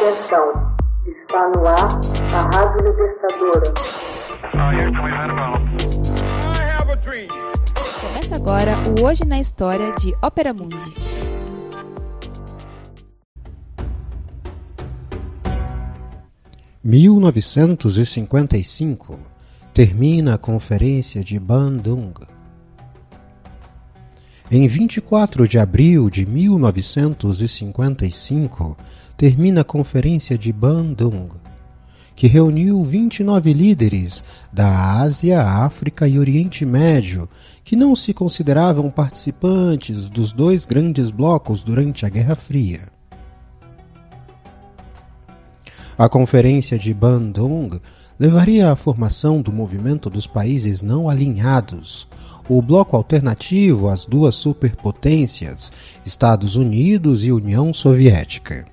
[0.00, 0.46] Atenção,
[1.04, 1.98] está no ar
[2.32, 3.74] a Rádio Libertadora.
[8.00, 10.94] Começa agora o Hoje na História de Ópera Mundi.
[16.84, 19.18] (1955)
[19.74, 22.12] termina a Conferência de Bandung.
[24.50, 28.78] Em 24 de abril de 1955,
[29.14, 31.28] termina a Conferência de Bandung,
[32.16, 37.28] que reuniu 29 líderes da Ásia, África e Oriente Médio,
[37.62, 42.88] que não se consideravam participantes dos dois grandes blocos durante a Guerra Fria.
[45.98, 47.78] A Conferência de Bandung
[48.18, 52.08] levaria à formação do movimento dos países não alinhados,
[52.48, 55.70] o bloco alternativo às duas superpotências,
[56.04, 58.66] Estados Unidos e União Soviética.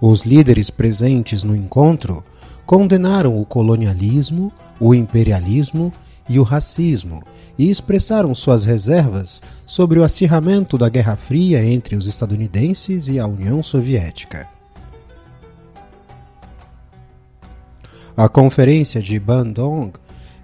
[0.00, 2.22] Os líderes presentes no encontro
[2.66, 5.92] condenaram o colonialismo, o imperialismo
[6.28, 7.22] e o racismo
[7.58, 13.26] e expressaram suas reservas sobre o acirramento da Guerra Fria entre os estadunidenses e a
[13.26, 14.48] União Soviética.
[18.16, 19.92] A Conferência de Bandung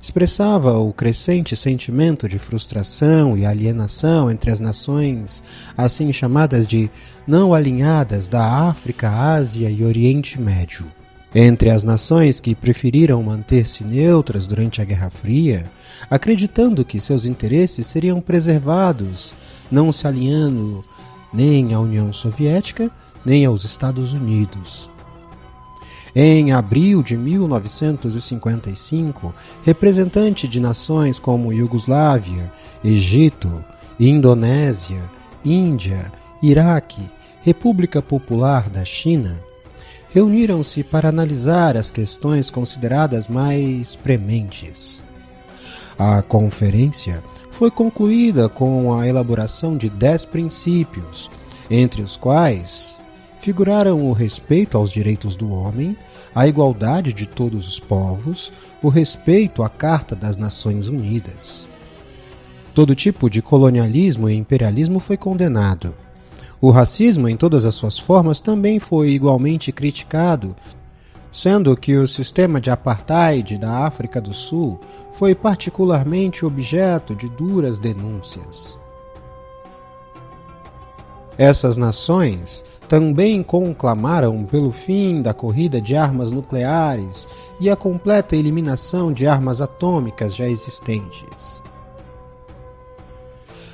[0.00, 5.42] expressava o crescente sentimento de frustração e alienação entre as nações,
[5.76, 6.90] assim chamadas de
[7.26, 10.86] não alinhadas da África, Ásia e Oriente Médio.
[11.34, 15.70] Entre as nações que preferiram manter-se neutras durante a Guerra Fria,
[16.08, 19.34] acreditando que seus interesses seriam preservados,
[19.70, 20.82] não se alinhando
[21.32, 22.90] nem à União Soviética
[23.24, 24.88] nem aos Estados Unidos.
[26.14, 32.50] Em abril de 1955, representante de nações como Iugoslávia,
[32.82, 33.62] Egito,
[34.00, 35.02] Indonésia,
[35.44, 36.10] Índia,
[36.42, 37.02] Iraque,
[37.42, 39.38] República Popular da China,
[40.10, 45.02] reuniram-se para analisar as questões consideradas mais prementes.
[45.98, 51.30] A conferência foi concluída com a elaboração de dez princípios,
[51.70, 52.97] entre os quais
[53.48, 55.96] figuraram o respeito aos direitos do homem,
[56.34, 61.66] a igualdade de todos os povos, o respeito à Carta das Nações Unidas.
[62.74, 65.94] Todo tipo de colonialismo e imperialismo foi condenado.
[66.60, 70.54] O racismo, em todas as suas formas, também foi igualmente criticado,
[71.32, 74.78] sendo que o sistema de apartheid da África do Sul
[75.14, 78.76] foi particularmente objeto de duras denúncias.
[81.38, 87.28] Essas nações também conclamaram pelo fim da corrida de armas nucleares
[87.60, 91.62] e a completa eliminação de armas atômicas já existentes.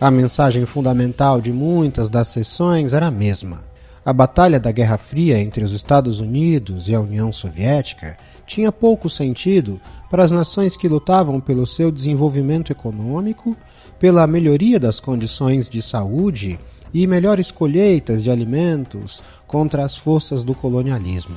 [0.00, 3.67] A mensagem fundamental de muitas das sessões era a mesma.
[4.08, 9.10] A batalha da Guerra Fria entre os Estados Unidos e a União Soviética tinha pouco
[9.10, 13.54] sentido para as nações que lutavam pelo seu desenvolvimento econômico,
[13.98, 16.58] pela melhoria das condições de saúde
[16.94, 21.36] e melhores colheitas de alimentos contra as forças do colonialismo.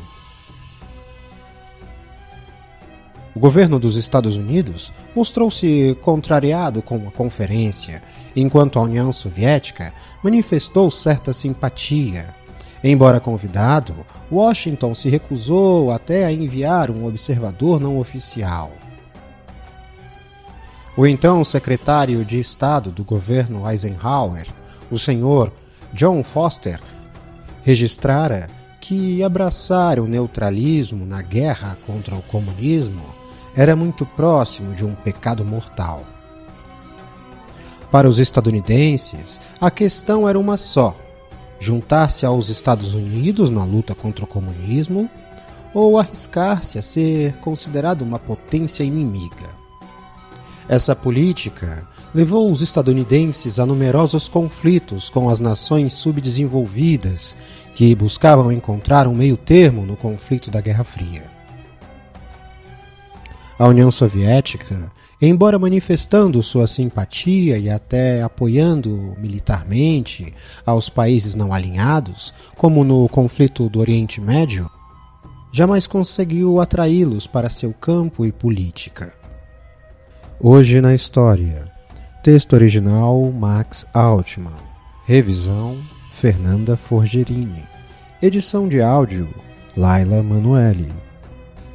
[3.35, 8.01] O governo dos Estados Unidos mostrou-se contrariado com a conferência,
[8.33, 9.93] enquanto a União Soviética
[10.23, 12.39] manifestou certa simpatia.
[12.83, 18.71] Embora convidado, Washington se recusou até a enviar um observador não oficial.
[20.97, 24.47] O então secretário de Estado do governo Eisenhower
[24.91, 25.53] o senhor
[25.93, 26.79] John Foster
[27.63, 28.49] registrara
[28.81, 33.03] que abraçar o neutralismo na guerra contra o comunismo
[33.55, 36.03] era muito próximo de um pecado mortal.
[37.91, 40.95] Para os estadunidenses, a questão era uma só:
[41.61, 45.07] juntar-se aos Estados Unidos na luta contra o comunismo
[45.75, 49.61] ou arriscar-se a ser considerado uma potência inimiga.
[50.67, 57.37] Essa política levou os estadunidenses a numerosos conflitos com as nações subdesenvolvidas
[57.75, 61.29] que buscavam encontrar um meio-termo no conflito da Guerra Fria.
[63.59, 64.91] A União Soviética,
[65.21, 70.33] embora manifestando sua simpatia e até apoiando militarmente
[70.65, 74.69] aos países não alinhados, como no conflito do Oriente Médio,
[75.51, 79.13] jamais conseguiu atraí-los para seu campo e política.
[80.39, 81.71] Hoje na História.
[82.23, 84.57] Texto original Max Altman.
[85.05, 85.77] Revisão
[86.15, 87.63] Fernanda Forgerini.
[88.21, 89.27] Edição de áudio
[89.77, 90.91] Laila Manuelle.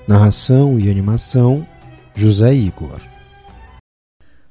[0.08, 1.66] Narração e animação
[2.14, 3.00] José Igor.